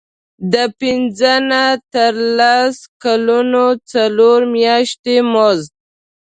[0.53, 3.63] د پنځه نه تر لس کلونو
[3.93, 5.71] څلور میاشتې مزد.